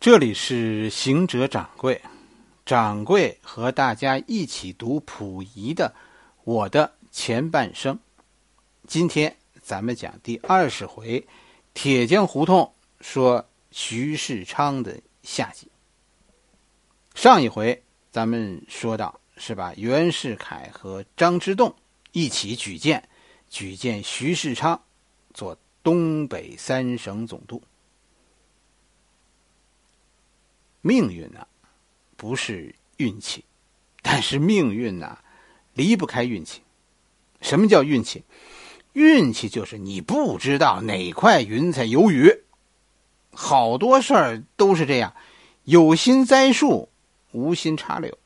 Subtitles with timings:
[0.00, 2.00] 这里是行者掌柜，
[2.64, 5.94] 掌柜和大家一起读溥仪的
[6.44, 7.94] 《我的前半生》。
[8.86, 11.28] 今天咱们讲第二十回，
[11.74, 15.68] 铁匠胡同说徐世昌的下集。
[17.14, 19.74] 上一回咱们说到是吧？
[19.76, 21.74] 袁世凯和张之洞
[22.12, 23.06] 一起举荐，
[23.50, 24.80] 举荐徐世昌
[25.34, 27.62] 做东北三省总督。
[30.82, 31.46] 命运呢，
[32.16, 33.44] 不是运气，
[34.02, 35.18] 但是命运呢，
[35.74, 36.62] 离不开运气。
[37.40, 38.24] 什么叫运气？
[38.92, 42.42] 运气就是你不知道哪块云彩有雨。
[43.32, 45.14] 好多事儿都是这样，
[45.64, 46.88] 有心栽树，
[47.32, 48.18] 无心插柳。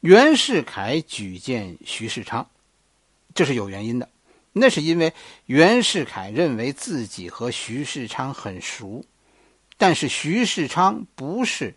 [0.00, 2.50] 袁世凯举荐徐世昌，
[3.34, 4.08] 这是有原因的。
[4.52, 5.14] 那是因为
[5.46, 9.04] 袁世凯认为自己和徐世昌很熟。
[9.82, 11.74] 但是徐世昌不是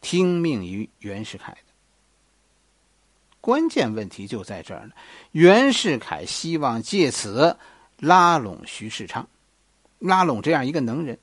[0.00, 1.58] 听命于袁世凯的，
[3.40, 4.92] 关键问题就在这儿呢。
[5.32, 7.58] 袁世凯希望借此
[7.98, 9.28] 拉拢徐世昌，
[9.98, 11.18] 拉拢这样一个能人。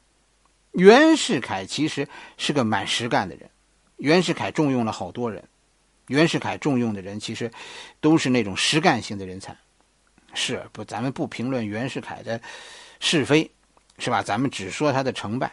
[0.73, 3.49] 袁世凯其实是个蛮实干的人，
[3.95, 5.41] 袁世凯重用了好多人，
[6.07, 7.49] 袁世凯重用的人其实
[8.01, 9.55] 都是那种实干型的人才。
[10.33, 10.83] 是不？
[10.83, 12.41] 咱们不评论袁世凯的
[12.99, 13.49] 是非，
[13.97, 14.21] 是吧？
[14.21, 15.49] 咱们只说他的成败。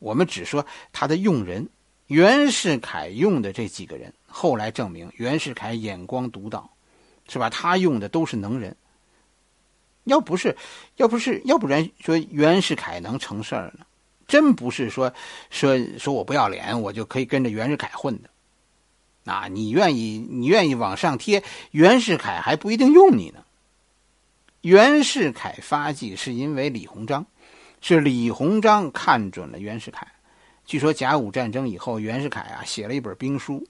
[0.00, 1.68] 我们只说他的用人，
[2.08, 6.68] 袁世凯用的这几个人，后来证明袁世凯眼光独到，
[7.28, 7.48] 是吧？
[7.48, 8.76] 他用的都是能人。
[10.04, 10.56] 要不是，
[10.96, 13.86] 要不是，要不然说袁世凯能成事儿呢？
[14.26, 15.12] 真不是说
[15.50, 18.30] 说说我不要脸，我就可以跟着袁世凯混的。
[19.30, 23.44] 啊，你愿意，你愿意往上贴，袁世凯还不一定用你呢。
[24.62, 27.26] 袁世凯发迹是因为李鸿章。
[27.80, 30.06] 是李鸿章看准了袁世凯。
[30.66, 33.66] 据说甲午战争以后，袁世凯啊写了一本兵书，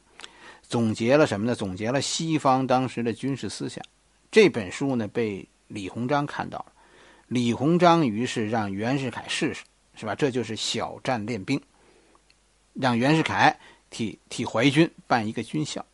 [0.62, 1.54] 总结了什么呢？
[1.54, 3.82] 总结了西方当时的军事思想。
[4.30, 6.72] 这本书呢被李鸿章看到了，
[7.28, 9.62] 李鸿章于是让袁世凯试试，
[9.94, 10.14] 是吧？
[10.14, 11.60] 这就是小战练兵，
[12.74, 13.58] 让袁世凯
[13.90, 15.86] 替替淮军办一个军校。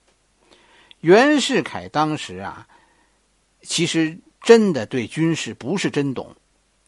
[1.01, 2.67] 袁世凯当时啊，
[3.63, 6.35] 其实真的对军事不是真懂。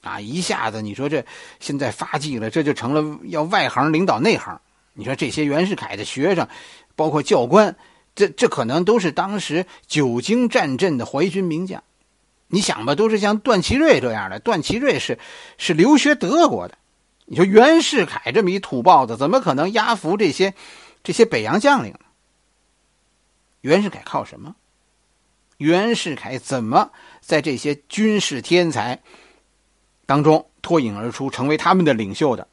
[0.03, 0.21] 啊！
[0.21, 1.25] 一下子，你说这
[1.61, 4.61] 现在发迹了，这就成了要外行领导内行。
[4.95, 6.49] 你说这些袁世凯的学生，
[6.97, 7.77] 包括教官，
[8.15, 11.83] 这这可能都是当时久经战阵的淮军名将。
[12.47, 14.39] 你想吧，都是像段祺瑞这样的。
[14.39, 15.19] 段祺瑞是
[15.59, 16.79] 是留学德国的。
[17.27, 20.55] 你说袁世凯这么一土包子，怎么可能压服这些
[21.03, 22.01] 这些北洋将领呢？
[23.61, 24.55] 袁世凯靠什么？
[25.59, 29.03] 袁世凯怎么在这些军事天才？
[30.09, 32.49] 当中脱颖而出，成为他们的领袖的，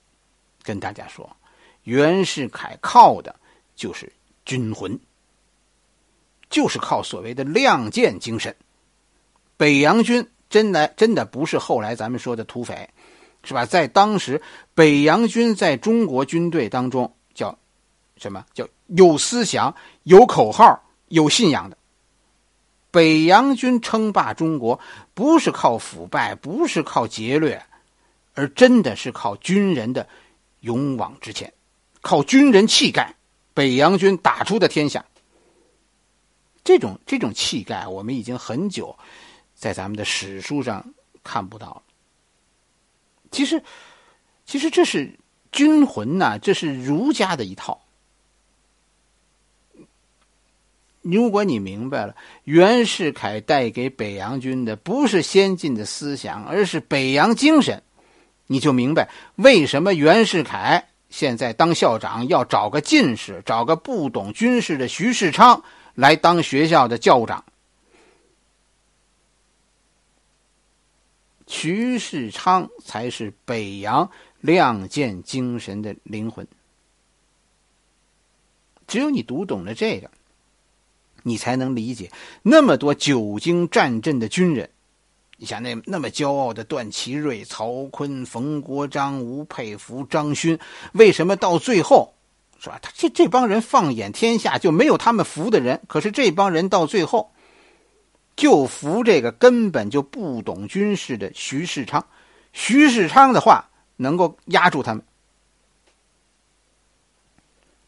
[0.62, 1.38] 跟大家说，
[1.84, 3.34] 袁世凯靠的
[3.78, 4.12] 就是
[4.44, 5.00] 军魂，
[6.50, 8.54] 就是靠所谓的亮剑精神。
[9.56, 12.90] 北洋军真的真的不是后来咱们说的土匪，
[13.46, 13.66] 是吧？
[13.66, 14.42] 在当时，
[14.74, 17.58] 北洋军在中国军队当中叫
[18.18, 19.74] 什么叫有思想、
[20.04, 21.78] 有口号、有信仰的。
[22.96, 24.80] 北洋军称霸中国，
[25.14, 27.62] 不是靠腐败，不是靠劫掠，
[28.34, 30.08] 而真的是靠军人的
[30.62, 31.52] 勇往直前，
[32.00, 33.14] 靠军人气概。
[33.54, 35.04] 北洋军打出的天下，
[36.64, 38.98] 这种这种气概，我们已经很久
[39.54, 41.82] 在咱们的史书上看不到了。
[43.30, 43.62] 其实，
[44.46, 45.20] 其实这是
[45.52, 47.85] 军魂呐，这是儒家的一套。
[51.06, 57.84] 如果你明白了，袁世凯带给北洋军的不是先进的思想，而是北洋精神，
[58.48, 67.46] 你就明白为什么袁世凯现在当校长要找个进士，找个不懂军事的徐世昌来当学校的教务长。
[71.46, 74.10] 徐世昌才是北洋
[74.42, 76.48] 亮剑精神的灵魂。
[78.88, 80.10] 只有你读懂了这个。
[81.28, 82.12] 你才能理解
[82.44, 84.70] 那么多久经战阵的军人，
[85.38, 90.60] 你想那那么骄傲的段祺瑞、曹锟、冯国璋、吴佩孚、张勋，
[90.94, 92.14] 为什么到最后，
[92.60, 92.78] 是吧？
[92.80, 97.32] 他这这帮人放眼天下就没有他们服的人，可是这帮人到最后，
[98.36, 102.06] 就服这个根本就不懂军事的徐世昌。
[102.54, 105.04] 徐世昌的话能够压住他们，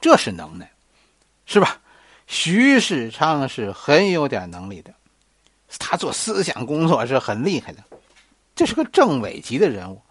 [0.01, 0.71] 这是能耐，
[1.45, 1.79] 是吧？
[2.27, 4.93] 徐世昌是很有点能力的，
[5.79, 7.83] 他做思想工作是很厉害的，
[8.53, 10.01] 这是个政委级的人物，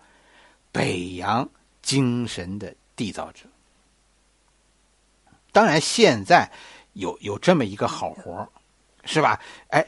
[0.73, 1.49] 北洋
[1.83, 3.45] 精神的缔造者。
[5.53, 6.51] 当然，现在
[6.95, 8.47] 有有这么一个好活
[9.05, 9.41] 是吧？
[9.69, 9.87] 哎，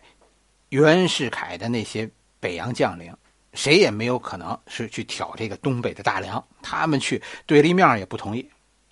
[0.69, 2.09] 袁世凯的那些
[2.41, 3.15] 北洋将领，
[3.55, 8.49] 谁也没有可能是去挑这个东北的大梁，他们去对立面也不同意。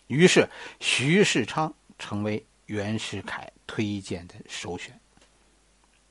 [0.07, 0.49] 于是，
[0.81, 4.99] 徐世昌成为袁世凯推荐的首选。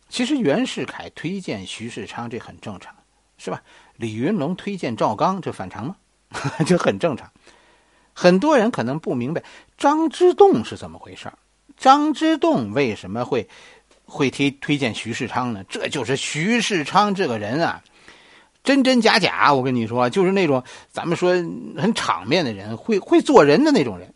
[0.09, 2.95] 其实，袁世凯推荐徐世昌这很正常，
[3.37, 3.61] 是吧？
[3.97, 5.95] 李云龙推荐赵刚，这反常吗？
[6.65, 7.31] 这很正常。
[8.13, 9.43] 很多人可能不明白
[9.77, 11.29] 张之洞是怎么回事
[11.75, 13.49] 张之洞为什么会
[14.05, 15.63] 会推推荐徐世昌呢？
[15.67, 17.83] 这就是徐世昌这个人啊，
[18.63, 19.53] 真真假假。
[19.53, 21.33] 我跟你说，就是那种咱们说
[21.77, 24.13] 很场面的人，会会做人的那种人，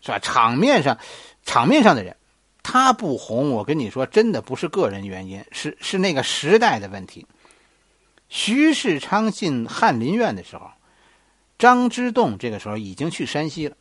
[0.00, 0.18] 是吧？
[0.20, 0.96] 场面上，
[1.44, 2.16] 场面上的人，
[2.62, 7.26] 他不红，我跟你说，真的不是个人原因，是是那个时代的问题。
[8.28, 10.70] 徐世昌进翰林院的时候。
[11.58, 13.76] 张之洞这个时候已经去山西了，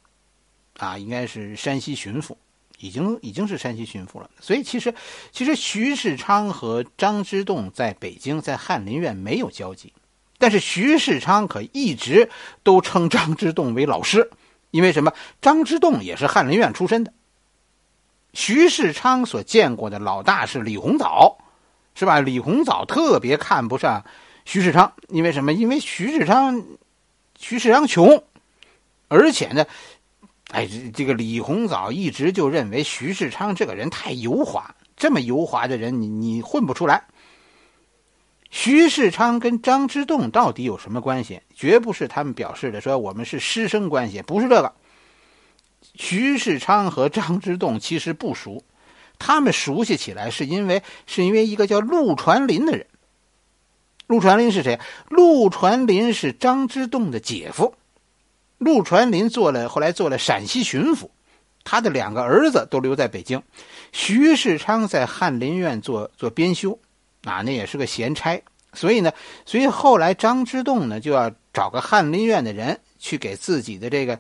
[0.78, 2.36] 啊，应该是山西巡抚，
[2.78, 4.30] 已经已经是山西巡抚了。
[4.40, 4.94] 所以其实，
[5.31, 9.92] 其实徐世昌和张之洞在北京在翰林院没有交集，
[10.38, 12.30] 但是徐世昌可一直
[12.62, 14.30] 都称张之洞为老师，
[14.69, 15.12] 因为什么？
[15.42, 17.12] 张之洞也是翰林院出身的。
[18.33, 21.38] 徐世昌所见过的老大是李鸿藻，
[21.95, 22.19] 是吧？
[22.19, 24.06] 李鸿藻特别看不上
[24.45, 25.54] 徐世昌，因为什么？
[25.54, 26.63] 因为徐世昌。
[27.44, 28.24] 徐世昌穷，
[29.07, 29.66] 而且呢，
[30.51, 37.06] 哎，这个李鸿藻一直就认为徐世昌这个人太油滑，这么油滑的人，你你混不出来。
[38.51, 41.42] 徐世昌跟张之洞到底有什么关系？
[41.56, 44.72] 绝不是他们表示的说我们是师生关系，不是这个。
[45.96, 48.64] 徐世昌和张之洞其实不熟，
[49.20, 52.86] 他们熟悉起来是因为是因为一个叫陆传林的人。
[54.08, 54.80] 陆传林是谁？
[55.10, 57.76] 陆传林是张之洞的姐夫。
[58.58, 61.10] 陆传林做了，后来做了陕西巡抚。
[61.64, 63.42] 他的两个儿子都留在北京。
[63.92, 66.78] 徐世昌在翰林院做做编修，
[67.24, 68.42] 啊，那也是个闲差。
[68.74, 69.12] 所以呢，
[69.46, 74.20] 所以后来张之洞呢就要找个翰林院的人去给自己的这个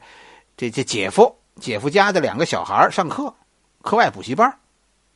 [0.55, 3.35] 这这姐夫姐夫家的两个小孩上课，
[3.81, 4.57] 课外补习班。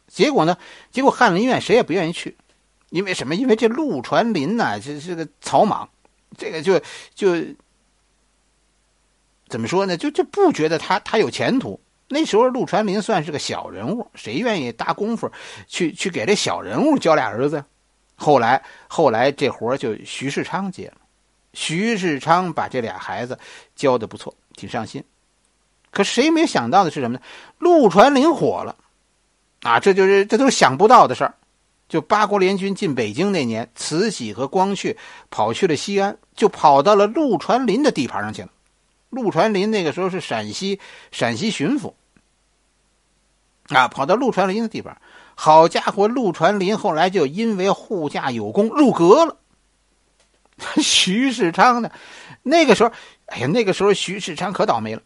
[0.08, 0.58] 结果呢，
[0.92, 2.36] 结果翰林院谁也不愿意去。
[2.90, 3.36] 因为什么？
[3.36, 5.90] 因为这陆传林呐，这是个草莽，
[6.38, 6.80] 这个就
[7.14, 7.36] 就
[9.48, 9.98] 怎么说呢？
[9.98, 11.80] 就就不觉得他他有前途。
[12.08, 15.32] 那时候陆传林算是个小人物，谁愿意搭功夫
[15.68, 17.66] 去去给这小人物教俩儿子？
[18.16, 20.98] 后来后来这活就徐世昌接了，
[21.54, 23.38] 徐世昌把这俩孩子
[23.76, 25.04] 教的不错，挺上心。
[25.96, 27.24] 可谁没想到的是什么呢？
[27.58, 28.76] 陆传林火了
[29.64, 29.80] 啊！
[29.80, 31.34] 这就是这都是想不到的事儿。
[31.88, 34.98] 就八国联军进北京那年，慈禧和光绪
[35.30, 38.50] 跑去了西安，就跑到了陆传林的地盘上去了。
[39.10, 40.82] 陆传林那个时候是陕西
[41.14, 41.94] 陕西巡抚，
[43.70, 45.00] 啊，跑到陆传林的地盘。
[45.34, 49.38] 好家伙，陆传林后来就因为护驾有功入阁了。
[50.84, 51.90] 徐世昌呢，
[52.44, 52.92] 那个时候，
[53.28, 55.02] 哎呀，那个时候徐世昌可倒霉了。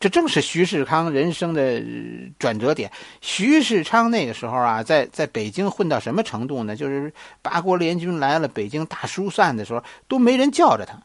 [0.00, 1.80] 这正是徐世昌人生的
[2.38, 2.90] 转折点。
[3.20, 6.74] 徐世昌那个时候啊，在在北京混到什么程度呢？
[6.74, 11.00] 就是八国联军来了，北京大疏散的时候都没人叫着他，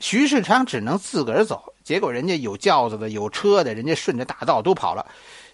[0.00, 1.72] 徐世昌只能自个儿走。
[1.84, 5.06] 结果人家有轿子的，有车的，人家顺着大道都跑了。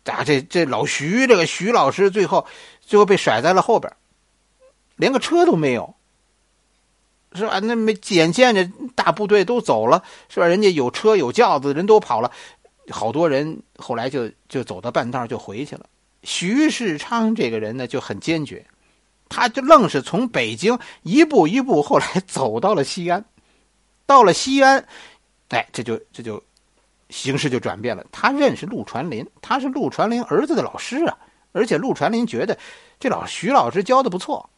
[0.04, 2.46] 啊，这这老徐这个徐老师最后
[2.80, 3.92] 最后被甩在了后边，
[4.96, 5.94] 连个车都没有。
[7.34, 7.60] 是吧？
[7.60, 10.46] 那没眼见着大部队都走了，是吧？
[10.46, 12.30] 人家有车有轿子，人都跑了。
[12.90, 15.86] 好多人后来就就走到半道就回去了。
[16.22, 18.64] 徐世昌这个人呢就很坚决，
[19.28, 23.24] 他就愣是从北京一步一步后来走到了西安。
[24.04, 24.86] 到了西安，
[25.48, 26.42] 哎，这就这就
[27.08, 28.04] 形势就转变了。
[28.12, 31.16] 他认识陆传林，他是陆传林儿子的老师啊，
[31.52, 32.58] 而且陆传林觉得
[33.00, 34.50] 这老徐老师教的不错，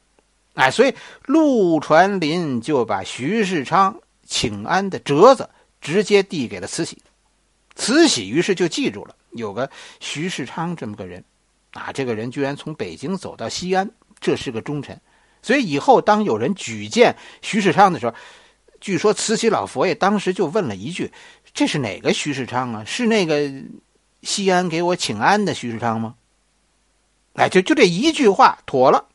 [0.54, 0.95] 哎，所以
[1.26, 5.49] 陆传林就把徐世昌请安的折子
[5.81, 6.99] 直接递给了慈禧。
[7.75, 11.25] 慈禧于是就记住了，有个徐世昌这么个人，
[11.73, 13.90] 啊，这个人居然从北京走到西安，
[14.21, 15.00] 这是个忠臣。
[15.43, 18.14] 所以以后当有人举荐徐世昌的时候，
[18.81, 21.12] 据说慈禧老佛爷当时就问了一句
[21.52, 22.85] ：“这是哪个徐世昌啊？
[22.85, 23.50] 是那个
[24.23, 26.14] 西安给我请安的徐世昌吗？”
[27.35, 29.09] 哎，就就这一句话妥了。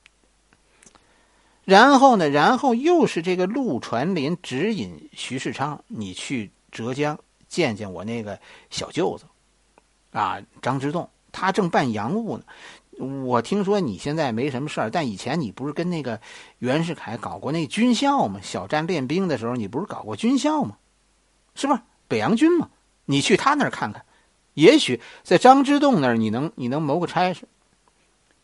[1.64, 7.18] 然后呢，然后又是这个陆传林指引徐世昌，你去浙江。
[7.50, 8.40] 见见我那个
[8.70, 9.26] 小舅子，
[10.12, 12.44] 啊，张之洞，他正办洋务呢。
[13.26, 16.20] 我听说你现在没什么事儿，但以前你不是跟那个
[16.58, 18.40] 袁世凯搞过那军校吗？
[18.44, 20.78] 小站练兵的时候，你不是搞过军校吗？
[21.56, 22.70] 是不是北洋军吗？
[23.06, 24.06] 你去他那儿看看，
[24.54, 27.48] 也许在张之洞那儿你能你能谋个差事。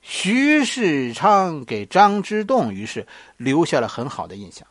[0.02, 3.08] 徐世昌给张之洞于是
[3.38, 4.66] 留下了很好的印象，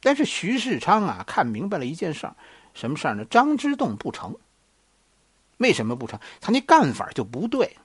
[0.00, 2.36] 但是徐世昌啊看明白了一件事儿，
[2.74, 3.24] 什么事儿呢？
[3.24, 4.36] 张之洞不成。
[5.58, 6.18] 为什么不成？
[6.40, 7.76] 他那干法就不对。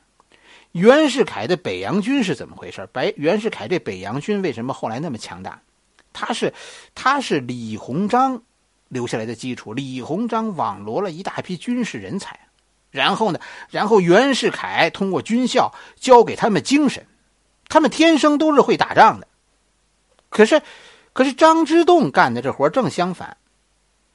[0.71, 2.87] 袁世凯的北洋军是怎么回事？
[2.91, 5.61] 白袁世凯这北洋军为什么后来那么强大？
[6.11, 6.53] 他是
[6.95, 8.41] 他是李鸿章
[8.87, 9.73] 留下来的基础。
[9.73, 12.39] 李鸿章网罗了一大批军事人才，
[12.89, 17.05] 然后呢，然后袁世凯通过军校教给他们精神，
[17.67, 19.27] 他们天生都是会打仗的。
[20.29, 20.61] 可是，
[21.13, 23.37] 可是张之洞干的这活正相反。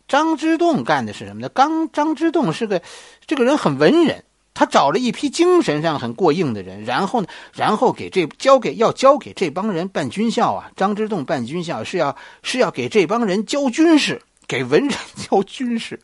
[0.06, 1.49] 张之洞干的是什么呢？
[1.49, 2.82] 刚张之洞是个
[3.26, 4.25] 这个人很文人。
[4.56, 10.70] 他找了一批精神上很过硬的人，然后呢，然后给这交给要交给这帮人办军校啊。
[10.76, 14.96] 张之洞办军校是要是要给这帮人教军事，给文人
[15.28, 15.99] 教军事。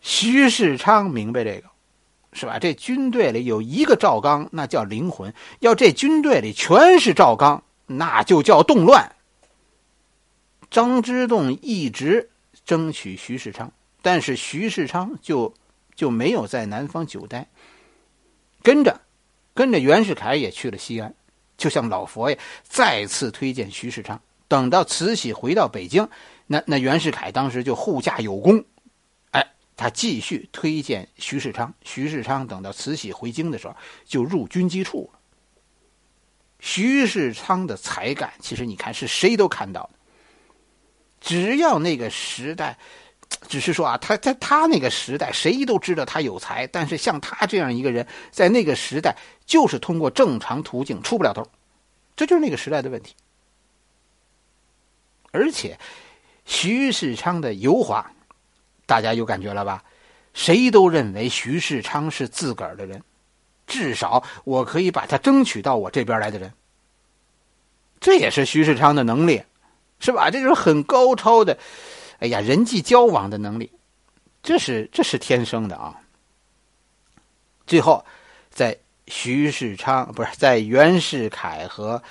[0.00, 1.68] 徐世昌明白这个，
[2.32, 2.58] 是吧？
[2.58, 9.14] 这军队里有一个赵刚，那叫灵魂；要这军队里全是赵刚，那就叫动乱。
[10.72, 12.30] 张之洞一直
[12.64, 15.54] 争取徐世昌，但是徐世昌就。
[15.94, 17.46] 就没有在南方久待，
[18.62, 18.98] 跟着，
[19.52, 21.14] 跟着袁世凯也去了西安，
[21.58, 24.18] 就向老佛爷再次推荐徐世昌。
[24.48, 26.08] 等到慈禧回到北京，
[26.46, 28.64] 那那袁世凯当时就护驾有功，
[29.32, 31.72] 哎，他继续推荐徐世昌。
[31.82, 33.76] 徐世昌等到慈禧回京的时候，
[34.06, 35.18] 就入军机处了。
[36.58, 39.98] 徐世昌的才干，其实你看是谁都看到的，
[41.22, 42.76] 只要那个时代。
[43.48, 51.42] 只是说啊，他在他那个时代，谁都知道他有才，但是像他这样一个人，在那个时代，就是通过正常途径出不了头，
[52.14, 53.14] 这就是那个时代的问题。
[55.30, 55.78] 而且，
[56.44, 58.12] 徐世昌的油滑，
[58.84, 59.82] 大家有感觉了吧？
[60.34, 63.02] 谁都认为徐世昌是自个儿的人，
[63.66, 66.52] 至少我可以把他争取到我这边来的人。
[67.98, 69.42] 这也是徐世昌的能力，
[70.02, 70.30] 是吧？
[70.30, 71.56] 这就是很高超的。
[72.18, 73.72] 哎呀，人际交往的能力，
[74.42, 75.98] 这是这是天生的啊。
[77.66, 78.04] 最后，
[78.50, 82.02] 在徐世昌不是在袁世凯和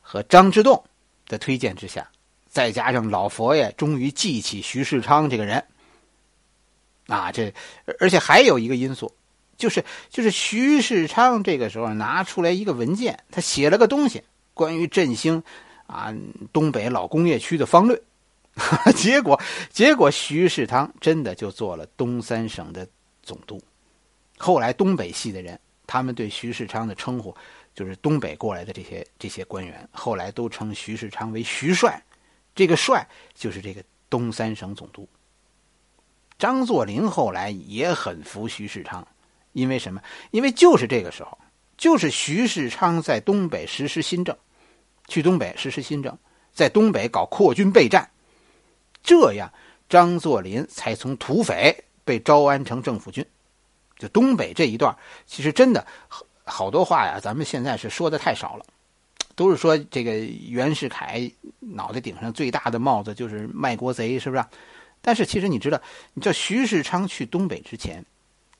[0.00, 0.82] 和张之洞
[1.26, 2.08] 的推荐之下，
[2.48, 5.64] 再加上老佛爷终于记起徐世昌这个人
[7.08, 7.52] 啊，这
[7.98, 9.12] 而且还有一个因素，
[9.56, 14.22] 就是就是徐世昌这个时候拿出来一个文件，他写了个东西，
[14.54, 15.42] 关于振兴
[15.86, 16.14] 啊
[16.52, 18.00] 东北老工业区的方略。
[18.94, 22.86] 结果，结果徐世昌真的就做了东三省的
[23.22, 23.60] 总督。
[24.36, 27.34] 后来东北系的人，他们对徐世昌的称呼，
[27.74, 32.02] 就是东北过来的这些这些官员，后来都称徐世昌为徐帅。
[32.54, 35.08] 这个帅就是这个东三省总督。
[36.38, 39.06] 张作霖后来也很服徐世昌，
[39.52, 40.02] 因为什么？
[40.30, 41.38] 因为就是这个时候，
[41.78, 44.36] 就是徐世昌在东北实施新政，
[45.08, 46.16] 去东北实施新政，
[46.52, 48.10] 在东北搞扩军备战。
[49.02, 49.52] 这样，
[49.88, 53.26] 张作霖才从土匪被招安成政府军。
[53.98, 55.86] 就东北这一段，其实真的
[56.44, 58.64] 好多话呀，咱们现在是说的太少了，
[59.34, 61.30] 都是说这个袁世凯
[61.60, 64.44] 脑袋顶上最大的帽子就是卖国贼，是不是？
[65.00, 65.80] 但是其实你知道，
[66.14, 68.04] 你知道徐世昌去东北之前，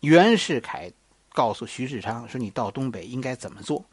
[0.00, 0.90] 袁世凯
[1.32, 3.84] 告诉徐世昌说：“你到东北应该怎么做？”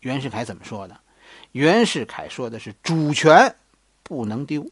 [0.00, 0.96] 袁世凯怎么说的？
[1.52, 3.54] 袁世凯说的是：“主权
[4.02, 4.66] 不能丢。”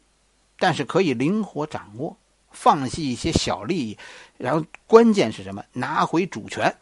[0.59, 2.17] 但是可以灵活掌握，
[2.51, 3.97] 放弃一些小利益，
[4.37, 5.63] 然后关键是什么？
[5.73, 6.75] 拿回主权。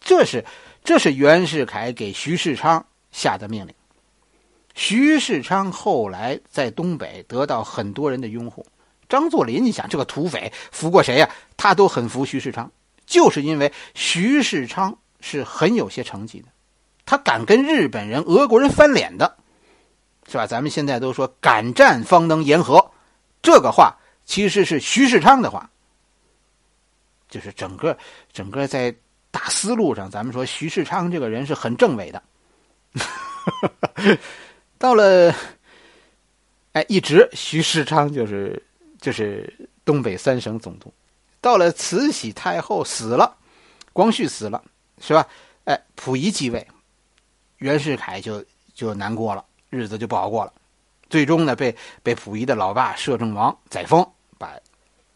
[0.00, 0.44] 这是
[0.82, 3.74] 这是袁世凯给徐世昌下的命令。
[4.74, 8.64] 徐世昌后来在东北得到很多人的拥护。
[9.06, 11.28] 张作霖，你想这个土匪服过谁呀？
[11.58, 12.72] 他都很服徐世昌，
[13.04, 16.48] 就是因为徐世昌是很有些成绩的，
[17.12, 19.36] 他敢跟日本人、俄国人翻脸的。
[20.26, 20.46] 是吧？
[20.46, 22.90] 咱们现在都说敢战方能言和，
[23.42, 25.68] 这个话其实是徐世昌的话。
[27.28, 27.98] 就是整个
[28.32, 28.94] 整个在
[29.30, 32.22] 大思路上，咱们说徐世昌这个人是很正伪的。
[34.78, 35.34] 到了，
[36.72, 38.62] 哎，一直徐世昌就是
[39.02, 40.90] 就是东北三省总督。
[41.42, 43.36] 到了慈禧太后死了，
[43.92, 44.64] 光绪死了，
[44.98, 45.26] 是吧？
[45.64, 46.66] 哎，溥仪继位，
[47.62, 49.44] 袁世凯就就难过了。
[49.70, 50.52] 日子就不好过了，
[51.08, 54.52] 最终呢，被被溥仪的老爸摄政王载沣把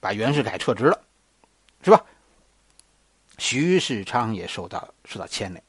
[0.00, 0.98] 把袁世凯撤职了，
[1.82, 2.02] 是吧？
[3.36, 5.62] 徐世昌也受到受到牵连，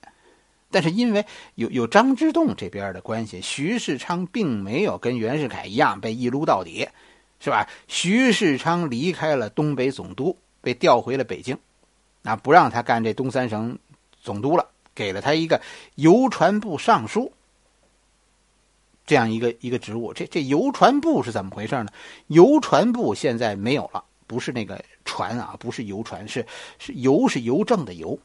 [0.72, 6.88] 但是因为有有张之洞这边的关系，徐世昌并没有跟袁世凯一样被一撸到底，
[7.42, 7.68] 是吧？
[7.90, 11.58] 徐世昌离开了东北总督，被调回了北京，
[12.24, 13.78] 啊，不让他干这东三省
[14.22, 15.62] 总督了，给了他一个
[15.94, 17.32] 邮传部尚书
[19.06, 20.12] 这样一个一个职务。
[20.12, 21.90] 这这邮传部是怎么回事呢？
[22.28, 26.44] 邮传部现在没有了，不是那个船啊，不是邮传，是
[26.80, 28.18] 是邮是邮政的邮，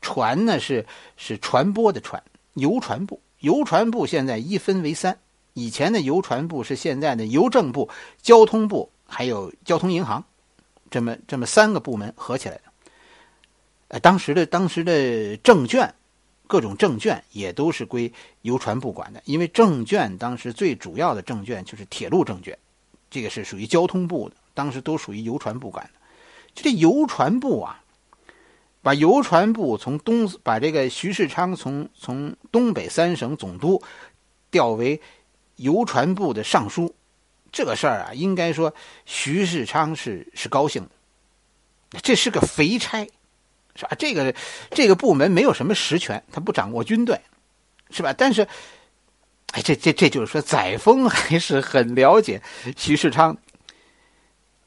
[0.00, 0.84] 传呢是
[1.16, 2.20] 是传播的传，
[2.54, 3.20] 邮传部。
[3.40, 5.16] 邮传部现在一分为三，
[5.52, 7.88] 以前的邮传部是现在的邮政部、
[8.20, 10.24] 交通部还有交通银行，
[10.90, 12.62] 这么这么三个部门合起来的。
[13.88, 15.94] 呃，当时的当时的证券，
[16.46, 18.12] 各种证券也都是归
[18.42, 22.56] 邮传部管的，因为证券当时最主要的证券就是铁路证券，
[23.10, 25.92] 这个是属于交通部的，当时都属于邮传部管的。
[26.54, 27.82] 就这邮传部啊。
[28.82, 33.82] 把邮传部从东把这个徐世昌从从东北三省总督
[34.48, 35.00] 调为
[35.56, 36.94] 邮传部的尚书，
[37.50, 38.72] 这个事儿啊，应该说
[39.04, 42.00] 徐世昌是是高兴的。
[42.00, 43.04] 这是个肥差，
[43.76, 43.90] 是吧？
[43.98, 44.34] 这个
[44.70, 47.20] 这个部门没有什么实权，他不掌握军队，
[47.90, 48.12] 是吧？
[48.12, 48.48] 但是，
[49.52, 52.42] 哎，这这这就是说，载沣还是很了解
[52.76, 53.36] 徐世昌。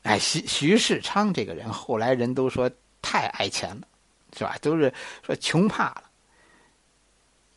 [0.03, 3.81] 哎，徐徐世昌这个人，后来人都说太爱钱了。
[4.37, 4.55] 是吧？
[4.61, 4.93] 都是
[5.25, 6.03] 说穷怕了。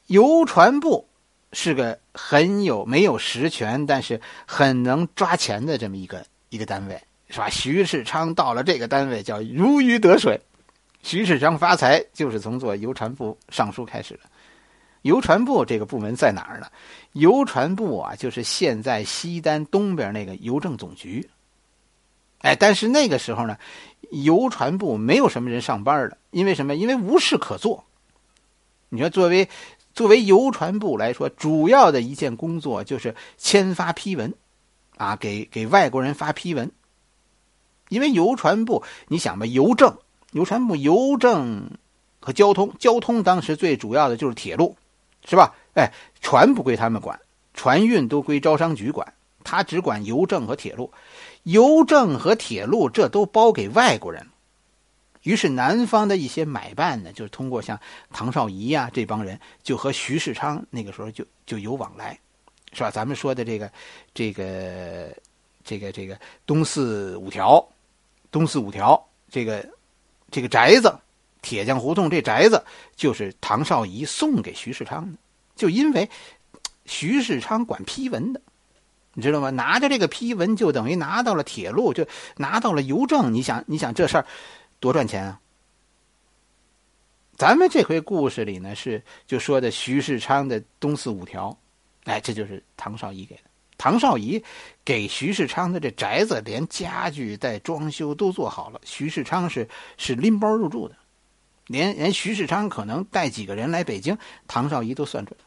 [0.06, 1.06] 邮传部
[1.52, 7.50] 是个很有没有实权，但是很能抓钱的这么一个一个单位，是吧？
[7.50, 10.40] 徐世昌到了这个单位叫如鱼得水。
[11.02, 14.20] 徐世昌发财就是从做邮传部尚书开始的。
[15.02, 16.66] 邮传部这个部门在哪儿呢？
[17.12, 21.28] 邮传部啊，就是现在西单东边那个邮政总局。
[22.38, 23.56] 哎，但是那个时候呢。
[24.10, 26.74] 邮传部没有什么人上班的，因为什么？
[26.74, 27.82] 因为无事可做。
[28.90, 29.48] 你说，作为
[29.94, 34.34] 作为邮传部来说，主要的一件工作就是签发批文，
[34.98, 36.70] 啊，给给外国人发批文。
[37.88, 39.96] 因为邮传部，你想吧，邮政、
[40.32, 41.70] 邮传部、邮政
[42.20, 44.76] 和交通，交通当时最主要的就是铁路，
[45.24, 45.54] 是吧？
[45.74, 47.18] 哎，船不归他们管，
[47.54, 50.92] 船运都归招商局管，他只管邮政和铁路。
[51.44, 54.24] 邮政和铁路这都包给外国人，
[55.22, 57.78] 于是南方的一些买办呢，就是通过像
[58.12, 62.16] 唐绍仪呀这帮人，就和徐世昌那个时候就就有往来，
[62.72, 62.90] 是吧？
[62.92, 63.72] 咱们说的这个
[64.14, 65.12] 这个
[65.64, 67.66] 这个这个东四五条，
[68.30, 69.68] 东四五条这个
[70.32, 70.98] 这个宅子，
[71.42, 72.64] 铁匠胡同这宅子
[72.96, 75.18] 就是唐绍仪送给徐世昌的，
[75.54, 76.10] 就因为
[76.86, 78.40] 徐世昌管批文的。
[79.14, 79.50] 你知道吗？
[79.50, 83.34] 拿着这个批文，就等于拿到了铁路，就拿到了邮政。
[83.34, 84.24] 你想，你想这事儿
[84.80, 85.38] 多赚钱啊！
[87.36, 91.54] 咱们这回故事里呢，是就说的徐世昌的东四五条，
[92.04, 93.42] 哎，这就是唐绍仪给的。
[93.82, 94.44] 唐绍仪
[94.84, 98.80] 给徐世昌的这宅子，连家具带装修都做好了。
[98.84, 99.68] 徐世昌是
[99.98, 100.94] 是拎包入住的，
[101.66, 104.16] 连连徐世昌可能带几个人来北京，
[104.46, 105.44] 唐绍仪都算准了。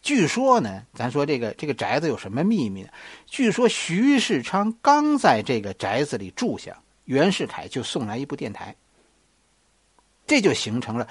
[0.00, 2.88] 据说呢，咱说这个这个宅子有什么秘密呢？
[3.26, 8.76] 据说徐世昌刚在这个宅子里住下，袁世凯就送来一部电台，
[10.24, 11.08] 这就形成了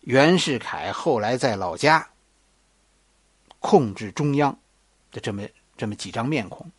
[0.00, 2.08] 袁世凯后来在老家
[3.64, 4.54] 控制中央
[5.10, 5.42] 的这么
[5.74, 6.70] 这么几张面孔，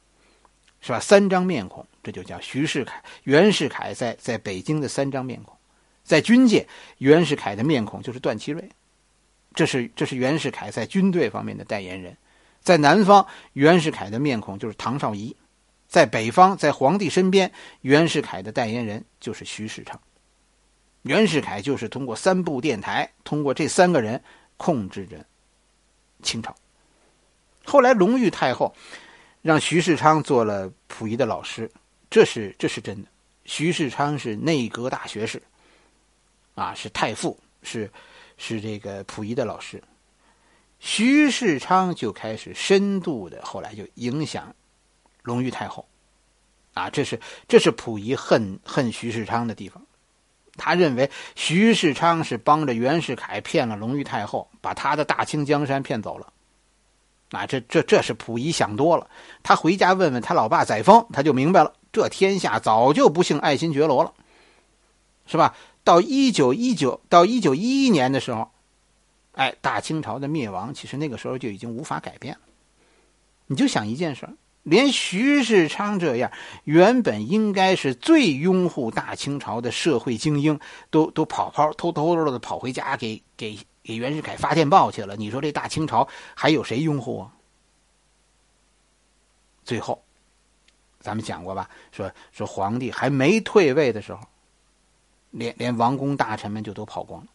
[0.81, 0.99] 是吧？
[0.99, 5.57] 三张面孔，这就叫徐世凯、袁世凯在在北京的三张面孔，
[6.03, 6.67] 在军界，
[6.99, 8.69] 袁世凯的面孔就是段祺瑞。
[9.55, 12.15] 这是这是袁世凯在军队方面的代言人，
[12.61, 15.35] 在南方，袁世凯的面孔就是唐绍仪；
[15.87, 19.99] 在北方，在皇帝身边，袁世凯的代言人就是徐世昌。
[21.01, 24.21] 袁世凯就是通过三部电台，通过这三个人
[24.57, 25.25] 控制着
[26.21, 26.55] 清朝。
[27.65, 28.73] 后来隆裕太后
[29.41, 31.69] 让徐世昌做了溥仪的老师，
[32.09, 33.09] 这是这是真的。
[33.45, 35.41] 徐世昌是内阁大学士，
[36.55, 37.91] 啊，是太傅，是。
[38.37, 39.81] 是这个溥仪的老师，
[40.81, 44.53] 徐世昌就开始深度的，后来就影响
[45.23, 45.87] 隆裕太后，
[46.73, 49.81] 啊，这是这是溥仪恨恨徐世昌的地方，
[50.57, 56.33] 他认为徐世昌是帮着袁世凯骗了隆裕太后，把他的大清江山骗走了，
[57.31, 59.09] 啊，这这这是溥仪想多了，
[59.43, 64.13] 他回家问问他老爸载沣，他就明白了，这天下早就不姓爱新觉罗了，
[65.25, 65.55] 是吧？
[65.83, 68.49] 到一九一九到一九一一年的时候，
[69.33, 72.41] 哎，大清朝的灭亡，其实那个时候就已经无法改变了。
[73.47, 74.27] 你就想一件事
[74.63, 76.31] 连徐世昌这样
[76.63, 80.59] 原本应该是最拥护大清朝的社会精英，
[80.89, 85.15] 都都跑跑偷偷的跑回家给给给袁世凯发电报去了。
[85.15, 87.31] 你说这大清朝还有谁拥护啊？
[89.63, 90.03] 最后，
[90.99, 91.69] 咱们讲过吧？
[91.91, 94.27] 说说皇帝还没退位的时候，
[95.29, 97.27] 连连王公大臣们就都跑光了。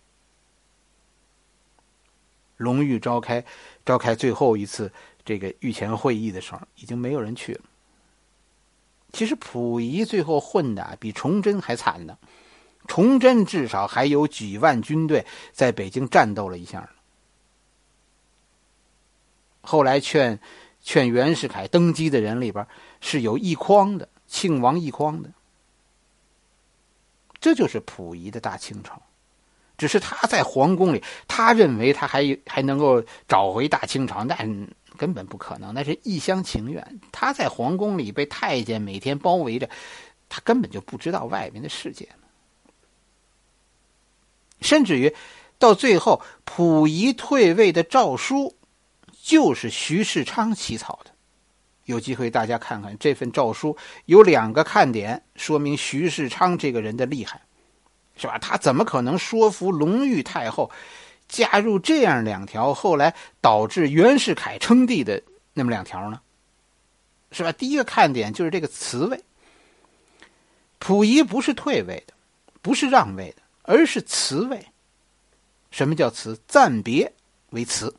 [2.57, 3.45] 隆裕召开
[3.87, 4.93] 召开最后一次
[5.25, 7.63] 这个御前会议的时候，已经没有人去了。
[9.13, 12.19] 其实溥仪最后混的比崇祯还惨呢，
[12.91, 16.91] 崇祯至少还有几万军队在北京战斗了一下。
[19.61, 20.41] 后来劝
[20.83, 22.67] 劝袁世凯登基的人里边
[23.01, 25.31] 是有一匡的，庆王一匡的。
[27.41, 29.01] 这就是溥仪的大清朝。
[29.79, 37.01] 只是他在皇宫里，他认为他还还能够找回大清朝，但根本不可能，那是一厢情愿。
[37.13, 39.71] 他在皇宫里被太监每天包围着，
[40.29, 42.09] 他根本就不知道外面的世界。
[44.61, 45.15] 甚至于，
[45.59, 48.57] 到最后，溥仪退位的诏书，
[49.23, 51.11] 就是徐世昌起草的。
[51.85, 57.41] 有机会大家看看这份诏书，有两个看点，说明徐世昌这个人的厉害。
[58.17, 58.37] 是吧？
[58.37, 60.71] 他怎么可能说服隆裕太后
[61.27, 65.23] 加入这样两条后来导致袁世凯称帝的
[65.55, 66.21] 那么两条呢？
[67.33, 67.51] 是吧？
[67.51, 69.19] 第一个看点就是这个辞位。
[70.79, 72.13] 溥仪不是退位的，
[72.61, 74.67] 不是让位的，而是辞位。
[75.71, 76.37] 什么叫辞？
[76.49, 77.13] 暂别
[77.51, 77.95] 为辞，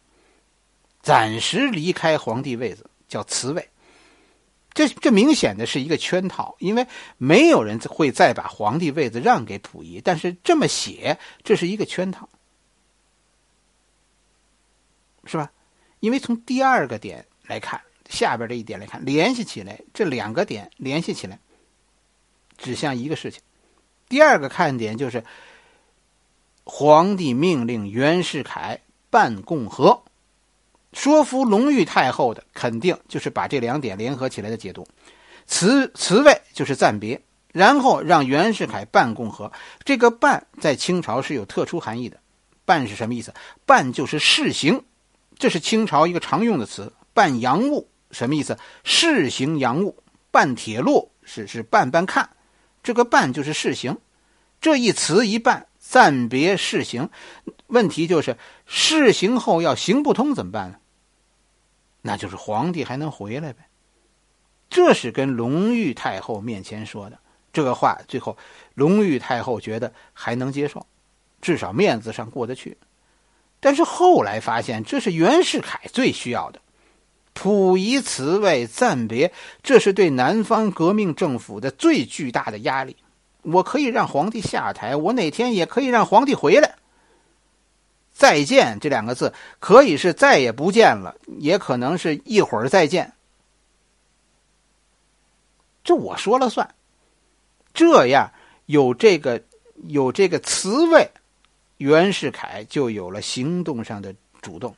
[1.01, 3.69] 暂时离开皇帝位子叫辞位。
[4.73, 6.85] 这这明显的是一个圈套，因为
[7.17, 10.01] 没有人会再把皇帝位子让给溥仪。
[10.03, 12.27] 但是这么写，这是一个圈套，
[15.23, 15.51] 是吧？
[16.01, 21.39] 因为从第二个点来看，下边这一点来看，联系起来，这两个点联系起来，
[22.57, 23.41] 指向一个事情。
[24.09, 25.23] 第二个看点就是，
[26.63, 30.03] 皇帝命令袁世凯办共和。
[30.93, 34.85] 说服隆裕太后的，肯定就是把这两点联合起来的解读。
[35.45, 37.21] 辞辞位就是暂别，
[37.51, 39.51] 然后让袁世凯办共和。
[39.85, 42.19] 这个办在清朝是有特殊含义的。
[42.65, 43.33] 办是什么意思？
[43.65, 44.83] 办就是试行，
[45.37, 46.91] 这是清朝一个常用的词。
[47.13, 48.57] 办洋务什么意思？
[48.83, 49.97] 试行洋务。
[50.29, 52.29] 办铁路是是办办看，
[52.83, 53.97] 这个办就是试行。
[54.61, 55.67] 这一词一办。
[55.91, 57.09] 暂别试行，
[57.67, 60.77] 问题就是试行后要行不通怎么办呢？
[62.01, 63.67] 那就是皇帝还能回来呗。
[64.69, 67.19] 这是跟隆裕太后面前说的
[67.51, 68.37] 这个话，最后
[68.73, 70.87] 隆裕太后觉得还能接受，
[71.41, 72.77] 至少面子上过得去。
[73.59, 76.61] 但是后来发现，这是袁世凯最需要的，
[77.33, 82.95] 溥仪辞位暂别，这是对南方革命政府的最巨大的压力。
[83.41, 86.75] 我可以让皇帝下台，我哪天也可以让皇帝回来。
[88.13, 93.13] 再见这两个字，可以是再也不见了，也可能是一会儿再见。
[95.83, 96.75] 这我说了算。
[97.73, 98.31] 这样
[98.65, 99.41] 有这个
[99.87, 101.09] 有这个词位，
[101.77, 104.75] 袁世凯就有了行动上的主动。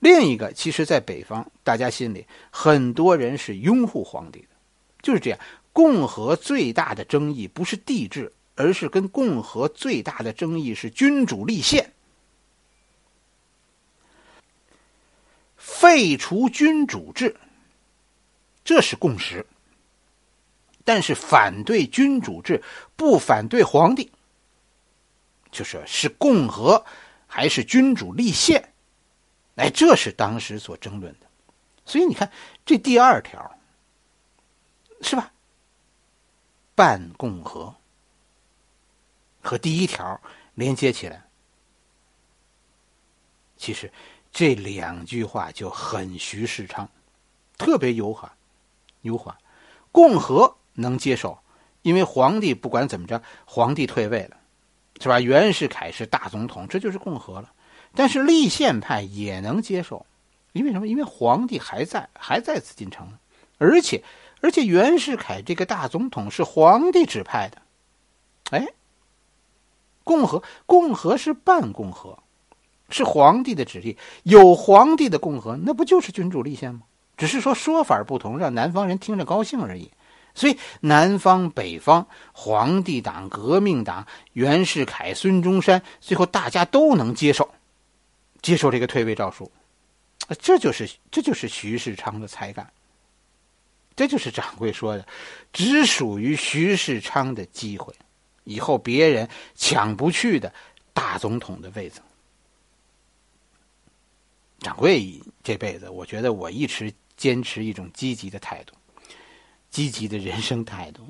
[0.00, 4.48] 另一个，其实，在北方，大家心里很多人是拥护皇帝的，
[5.00, 5.38] 就是这样。
[5.72, 11.92] 共和最大的争议不是帝制，而是跟共和最大的争议是君主立宪。
[15.56, 17.34] 废除君主制，
[18.64, 19.46] 这是共识。
[20.84, 22.62] 但是反对君主制，
[22.96, 24.10] 不反对皇帝，
[25.52, 26.84] 就是是共和
[27.26, 28.74] 还是君主立宪？
[29.54, 31.26] 哎，这是当时所争论的。
[31.84, 32.30] 所以你看，
[32.66, 33.58] 这第二条，
[35.02, 35.32] 是吧？
[36.74, 37.74] 半共和
[39.42, 40.20] 和第一条
[40.54, 41.24] 连接起来，
[43.56, 43.92] 其实
[44.32, 46.88] 这两句话就很徐世昌，
[47.58, 48.32] 特别油滑，
[49.02, 49.36] 油滑。
[49.90, 51.38] 共和能接受，
[51.82, 54.38] 因为皇帝不管怎么着，皇帝退位了，
[54.98, 55.20] 是吧？
[55.20, 57.52] 袁世凯是大总统，这就是共和了。
[57.94, 60.06] 但是立宪派也能接受，
[60.52, 60.88] 因为什么？
[60.88, 63.12] 因为皇帝还在，还在紫禁城，
[63.58, 64.02] 而且。
[64.42, 67.62] 而且袁世凯这个大总统是皇帝指派的，
[68.50, 68.66] 哎，
[70.04, 72.18] 共和共和是半共和，
[72.90, 76.82] 是皇帝的旨意，有皇帝的共和，那不就是君主立宪吗？
[77.16, 79.90] 只是说说法不同，让南方人听着高兴而已。
[80.34, 87.48] 所以南方、北方，皇帝党、革命党、袁世凯、孙中山，最后大家都能接受，
[88.40, 89.52] 接受这个退位诏书，
[90.40, 92.68] 这就是这就是徐世昌的才干。
[93.94, 95.06] 这就是掌柜说的，
[95.52, 97.94] 只属于徐世昌的机会，
[98.44, 100.52] 以后别人抢不去的
[100.92, 102.00] 大总统的位子。
[104.60, 108.74] 掌柜这辈子，我觉得我一直坚持一种积极的态度，
[109.70, 111.04] 积极的人生态度。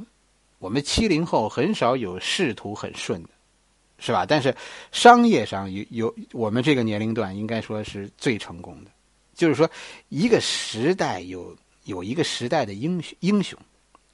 [0.59, 3.29] 我们七零后很少有仕途很顺的，
[3.99, 4.25] 是吧？
[4.25, 4.55] 但是
[4.91, 8.91] 商业上有有我们这个年龄段应该说是最成功的。
[9.35, 9.69] 就是说，
[10.09, 13.59] 一个时代有有一个时代的英雄英雄，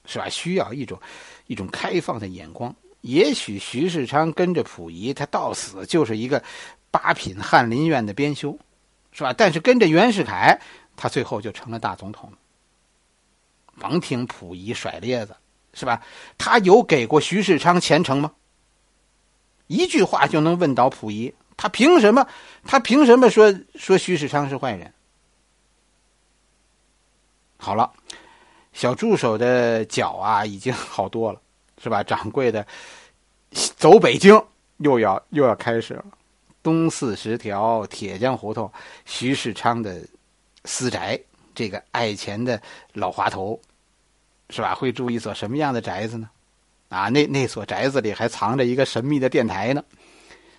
[0.04, 0.28] 是吧？
[0.28, 1.00] 需要一种
[1.46, 2.74] 一种开放的眼光。
[3.00, 6.42] 也许徐世昌跟着溥仪，他到死就是一个
[6.90, 8.58] 八品翰林院的编修，
[9.12, 9.32] 是吧？
[9.32, 10.60] 但是跟着袁世凯，
[10.96, 12.32] 他最后就成了大总统。
[13.78, 15.36] 甭听溥仪甩咧子。
[15.74, 16.02] 是吧？
[16.36, 18.32] 他有给过徐世昌前程吗？
[19.68, 22.26] 一句话就能问倒溥仪，他凭什么？
[22.64, 24.92] 他凭什么说说徐世昌是坏人？
[27.58, 27.92] 好了，
[28.72, 31.40] 小助手的脚啊已经好多了，
[31.82, 32.02] 是吧？
[32.02, 32.66] 掌柜的
[33.50, 34.42] 走北京
[34.78, 36.04] 又要又要开始了。
[36.62, 38.72] 东四十条铁匠胡同，
[39.04, 40.00] 徐世昌的
[40.64, 41.20] 私宅，
[41.54, 42.60] 这个爱钱的
[42.94, 43.60] 老滑头。
[44.50, 44.74] 是吧？
[44.74, 46.30] 会住一所什么样的宅子呢？
[46.88, 49.84] 啊，那那所宅子里还藏着一个神秘的电台呢。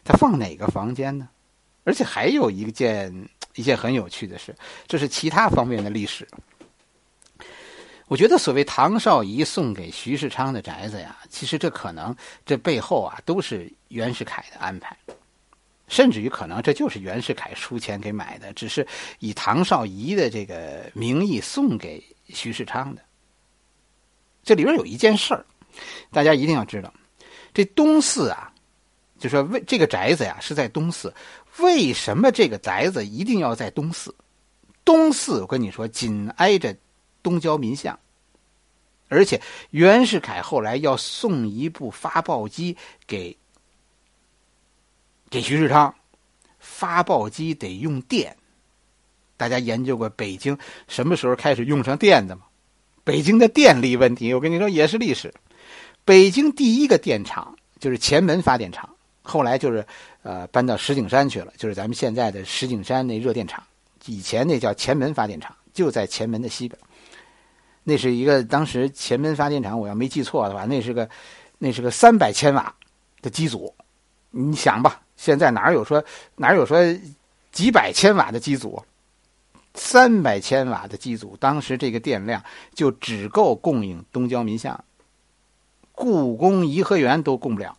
[0.03, 1.27] 他放哪个房间呢？
[1.85, 3.11] 而且还有一件
[3.55, 6.27] 一件很有趣的事，这是其他方面的历史。
[8.09, 14.97] 我觉得所谓唐绍仪送给徐世昌的宅子呀，其实这可能这背后啊都是袁世凯的安排，
[15.87, 18.85] 甚至于可能这就是袁世凯出钱给买的，只是
[19.19, 23.01] 以唐绍仪的这个名义送给徐世昌的。
[24.43, 25.45] 这里边有一件事儿，
[26.11, 26.91] 大家一定要知道。
[27.53, 28.51] 这东四啊，
[29.19, 31.13] 就说为这个宅子呀是在东四，
[31.59, 34.15] 为什么这个宅子一定要在东四？
[34.83, 36.75] 东四我跟你说，紧挨着
[37.21, 37.99] 东郊民巷，
[39.07, 42.77] 而且袁世凯后来要送一部发报机
[43.07, 43.35] 给
[45.29, 45.93] 给徐世昌，
[46.59, 48.35] 发报机得用电。
[49.37, 52.43] 大家研究过北京什么时候开始用上电的吗？
[53.03, 55.33] 北京的电力问题，我跟你说也是历史。
[56.03, 58.89] 北京第一个电厂就是前门发电厂，
[59.21, 59.85] 后来就是
[60.23, 63.63] 呃搬到石景山去了，就是咱们现在的石景山那热电厂。
[64.05, 66.79] 以前那叫前门发电厂，就在前门的西边。
[67.89, 71.09] 那是一个当时前门发电厂，我要没记错的话，那是个
[71.57, 72.71] 那是个三百千瓦
[73.23, 73.73] 的机组。
[74.29, 76.77] 你想吧，现在哪有说哪有说
[77.51, 78.83] 几百千瓦的机组？
[79.73, 82.43] 三百千瓦的机组，当时这个电量
[82.75, 84.83] 就只够供应东郊民巷，
[85.91, 87.75] 故宫、颐和园都供不了。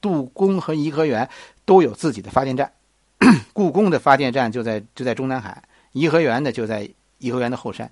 [0.00, 1.28] 故宫和颐和园
[1.66, 2.72] 都有自己的发电站，
[3.52, 7.90] 故宫的发电站就在就在中南海，颐和园的就在颐和园的后山。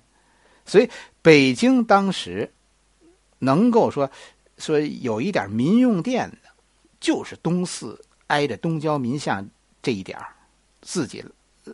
[0.65, 0.89] 所以
[1.21, 2.51] 北京当时
[3.39, 4.09] 能够说
[4.57, 6.37] 说有一点民用电的，
[6.99, 9.47] 就是东四挨着东郊民巷
[9.81, 10.19] 这一点
[10.81, 11.23] 自己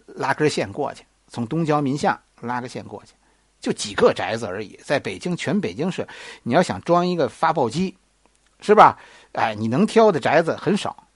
[0.08, 1.04] 拉根线过去。
[1.28, 3.14] 从东郊民巷拉个线过去，
[3.60, 4.80] 就几个宅子而已。
[4.84, 6.08] 在北京全北京市，
[6.44, 7.98] 你要想装一个发报机，
[8.62, 8.98] 是吧？
[9.34, 11.08] 哎，你能挑的宅子很少。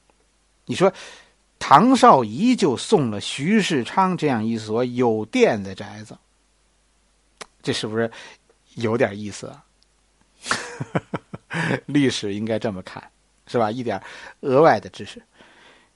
[0.66, 0.92] 你说，
[1.58, 6.18] 唐绍仪就送了徐世昌这样一所有电的宅子，
[7.62, 8.12] 这是不是
[8.76, 9.66] 有点意思啊？
[11.88, 13.04] 历史应该这么看，
[13.48, 13.70] 是吧？
[13.70, 14.02] 一点
[14.42, 15.22] 额外的知识。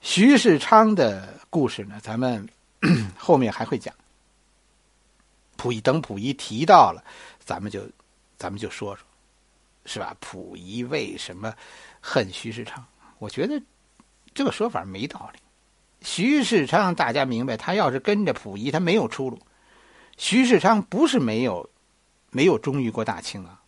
[0.00, 2.46] 徐世昌的故事呢，咱们
[3.16, 3.94] 后面还会讲。
[5.56, 7.02] 溥仪等溥仪提到了，
[7.38, 7.88] 咱们就，
[8.36, 9.06] 咱们就说说，
[9.86, 10.14] 是吧？
[10.20, 11.54] 溥仪为什么
[12.00, 12.84] 恨徐世昌？
[13.18, 13.62] 我觉得
[14.34, 15.38] 这个说法没道理。
[16.02, 19.40] 徐世昌大家明白，他要是跟着溥仪，他没有出路。
[20.16, 21.68] 徐世昌不是没有
[22.30, 23.60] 没有忠于过大清啊，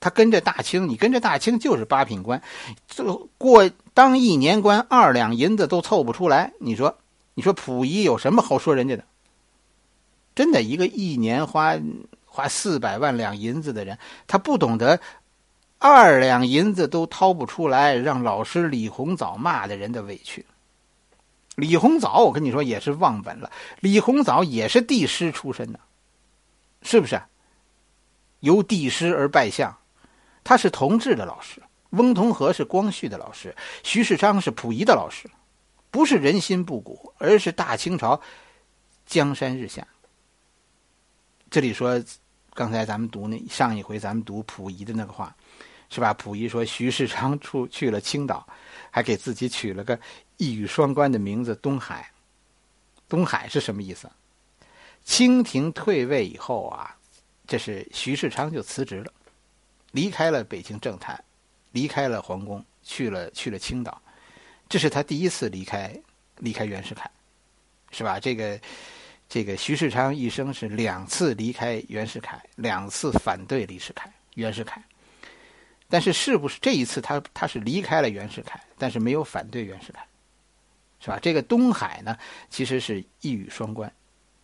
[0.00, 2.42] 他跟着大清，你跟着大清就是八品官，
[2.88, 3.04] 这
[3.38, 6.98] 过当一年官二两银子都凑不出来，你说
[7.34, 9.04] 你说溥仪有什么好说人家的？
[10.34, 11.76] 真的，一个一年花
[12.24, 14.98] 花四百万两银子的人，他不懂得
[15.78, 20.46] 二两银子都掏不出来，让老师李鸿藻骂的人的委屈。
[21.54, 23.50] 李鸿藻，我跟你说也是忘本了。
[23.80, 25.78] 李鸿藻也是帝师出身的，
[26.82, 27.20] 是不是？
[28.40, 29.78] 由帝师而拜相，
[30.42, 35.30] 他是同治的老师，翁同龢是光绪的老师，徐世昌是溥仪的老师，
[35.92, 38.20] 不是人心不古，而是大清朝
[39.06, 39.86] 江山日下。
[41.50, 42.02] 这里说，
[42.52, 45.36] 刚才咱们读那上一回咱们读溥仪的那个话，
[45.88, 46.12] 是吧？
[46.12, 48.44] 溥仪说徐世昌出去了青岛，
[48.90, 49.96] 还给自己取了个
[50.36, 52.10] 一语双关的名字东海。
[53.08, 54.10] 东海是什么意思？
[55.04, 56.96] 清廷退位以后啊，
[57.46, 59.12] 这是徐世昌就辞职了，
[59.92, 61.22] 离开了北京政坛，
[61.72, 64.00] 离开了皇宫，去了去了青岛。
[64.68, 65.94] 这是他第一次离开
[66.38, 67.10] 离开袁世凯，
[67.90, 68.18] 是吧？
[68.20, 68.60] 这个。
[69.28, 74.84] 这个徐世昌一生是两次离开袁世凯，两次反对李世凯，袁世凯。
[75.88, 80.06] 但是是不是这一次他他是离开了袁世凯，但是没有反对袁世凯，
[81.00, 81.18] 是吧？
[81.22, 82.14] 这个东海呢，
[82.50, 83.90] 其实是一语双关。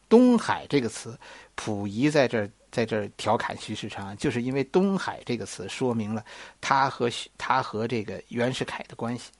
[0.08, 1.18] 东海这个词，
[1.56, 6.24] 溥仪在这儿在这儿调侃徐世昌，就是因为东海这个词说明了
[6.60, 9.30] 他和他和这个袁世凯的关系。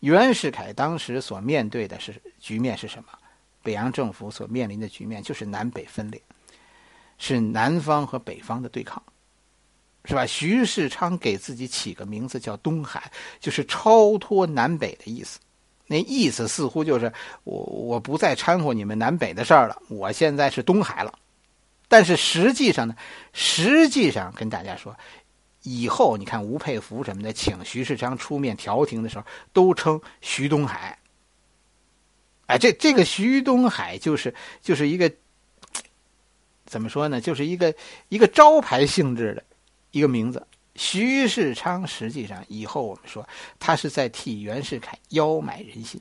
[0.00, 3.08] 袁世凯当时所面对的是局面是什么？
[3.62, 6.22] 北洋政府所面临的局面就是南北分裂，
[7.18, 9.02] 是南方和北方的对抗，
[10.04, 10.24] 是吧？
[10.24, 15.38] 徐世昌给自己起个名字叫东海，就是超脱南北的意思。
[15.88, 21.18] 那意思似乎就是我我不再掺和你们南北的事儿了，我现在是东海了。
[21.88, 22.94] 但是实际上呢，
[23.32, 24.96] 实际上跟大家说。
[25.64, 30.96] 以后你看吴佩孚什么的，请徐世昌出面调停的时候，都称徐东海。
[32.46, 35.12] 哎，这这个徐东海就是就是一个
[36.64, 37.20] 怎么说呢？
[37.20, 37.74] 就是一个
[38.08, 39.42] 一个招牌性质的
[39.90, 40.46] 一个名字。
[40.78, 46.00] 徐世昌实际上以后我们说他是在替袁世凯邀买人心，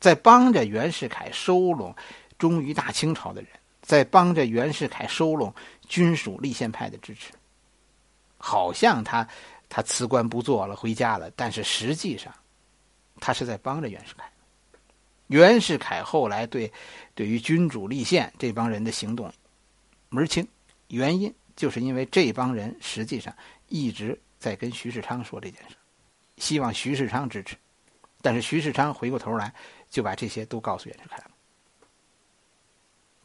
[0.00, 1.94] 在帮着袁世凯收拢
[2.38, 5.54] 忠于大清朝的人，在帮着袁世凯收拢
[5.86, 7.32] 军属立宪派的支持。
[8.36, 9.26] 好像他
[9.68, 12.34] 他辞官不做了，回家了，但是实际上，
[13.20, 14.28] 他是在帮着袁世凯。
[15.28, 16.72] 袁世凯后来对
[17.14, 19.32] 对于君主立宪这帮人的行动
[20.08, 20.46] 门清，
[20.88, 23.34] 原因就是因为这帮人实际上
[23.68, 25.76] 一直在跟徐世昌说这件事，
[26.36, 27.56] 希望徐世昌支持，
[28.22, 29.54] 但是徐世昌回过头来
[29.90, 31.30] 就把这些都告诉袁世凯了。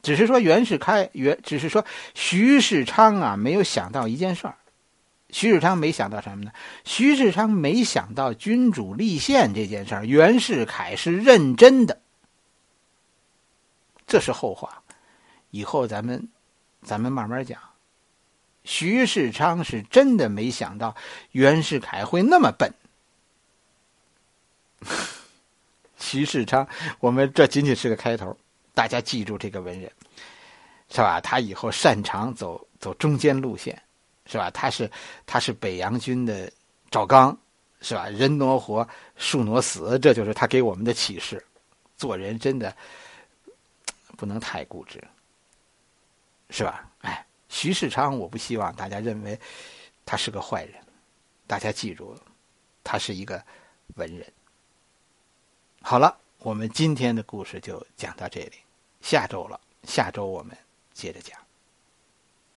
[0.02, 4.56] 只是说袁世凯袁，只是说徐世昌啊，没有想到一件事儿。
[5.30, 6.52] 徐世昌没想到什么呢？
[6.84, 12.00] 徐世昌没想到君主立宪这件事儿，袁世凯是认真的。
[14.06, 14.82] 这是后话，
[15.50, 16.28] 以后咱们
[16.82, 17.58] 咱们慢慢讲。
[18.64, 20.94] 徐世昌是真的没想到
[21.32, 22.72] 袁世凯会那么笨。
[25.98, 26.66] 徐世昌，
[27.00, 28.36] 我们这仅仅是个开头，
[28.74, 29.90] 大家记住这个文人，
[30.90, 31.20] 是吧？
[31.20, 33.80] 他以后擅长走走中间路线。
[34.26, 34.50] 是吧？
[34.52, 34.90] 他是
[35.26, 36.50] 他是北洋军的
[36.90, 37.36] 赵刚，
[37.82, 38.08] 是吧？
[38.08, 41.44] 人挪活，树挪死，这就是他给我们的启示。
[41.98, 42.74] 做人真的
[44.16, 44.98] 不能太固执，
[46.48, 46.90] 是吧？
[47.54, 49.38] 徐世昌，我不希望大家认为
[50.04, 50.74] 他是个坏人，
[51.46, 52.18] 大家记住，
[52.82, 53.40] 他是一个
[53.94, 54.26] 文人。
[55.80, 58.54] 好了，我们今天的故事就讲到这里，
[59.00, 60.58] 下周了，下周我们
[60.92, 61.43] 接着讲。